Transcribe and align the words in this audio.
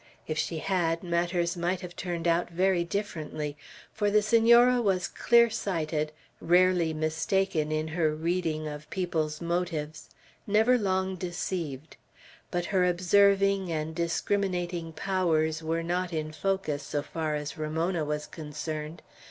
If 0.25 0.39
she 0.39 0.57
had, 0.57 1.03
matters 1.03 1.55
might 1.55 1.81
have 1.81 1.95
turned 1.95 2.27
out 2.27 2.49
very 2.49 2.83
differently, 2.83 3.55
for 3.93 4.09
the 4.09 4.23
Senora 4.23 4.81
was 4.81 5.07
clear 5.07 5.51
sighted, 5.51 6.11
rarely 6.39 6.91
mistaken 6.91 7.71
in 7.71 7.89
her 7.89 8.11
reading 8.15 8.67
of 8.67 8.89
people's 8.89 9.41
motives, 9.41 10.09
never 10.47 10.75
long 10.75 11.17
deceived; 11.17 11.97
but 12.49 12.65
her 12.73 12.83
observing 12.83 13.71
and 13.71 13.93
discriminating 13.93 14.91
powers 14.91 15.61
were 15.61 15.83
not 15.83 16.11
in 16.11 16.31
focus, 16.31 16.81
so 16.81 17.03
far 17.03 17.35
as 17.35 17.55
Ramona 17.55 18.03
was 18.03 18.25
concerned. 18.25 19.03